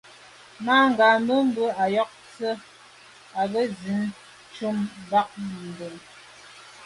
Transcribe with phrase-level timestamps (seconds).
[0.65, 2.53] Mangambe bə́ ɑ̂ yə̀k nzwe'
[3.39, 3.95] ɑ́ gə́ yí gi
[4.55, 4.77] shúnɔ̀m
[5.09, 5.95] Batngub.